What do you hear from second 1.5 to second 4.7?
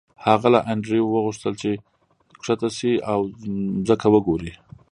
چې ښکته شي او ځمکه وګوري